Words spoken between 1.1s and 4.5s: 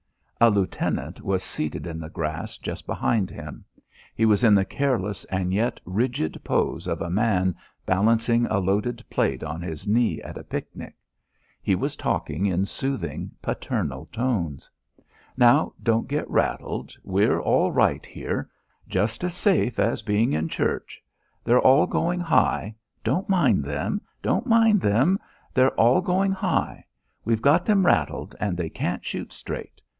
was seated in the grass just behind him. He was